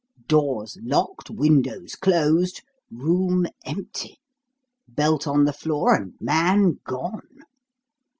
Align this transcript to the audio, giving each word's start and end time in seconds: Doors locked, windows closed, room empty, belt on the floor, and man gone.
Doors 0.27 0.79
locked, 0.81 1.29
windows 1.29 1.93
closed, 1.93 2.63
room 2.89 3.45
empty, 3.65 4.17
belt 4.87 5.27
on 5.27 5.45
the 5.45 5.53
floor, 5.53 5.93
and 5.93 6.15
man 6.19 6.79
gone. 6.83 7.43